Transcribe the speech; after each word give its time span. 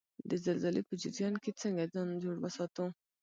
د 0.29 0.31
زلزلې 0.43 0.81
په 0.87 0.93
جریان 1.01 1.33
کې 1.43 1.51
څنګه 1.61 1.91
ځان 1.93 2.09
جوړ 2.23 2.35
وساتو؟ 2.39 2.85